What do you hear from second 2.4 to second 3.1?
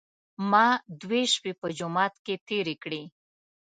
تېرې کړې.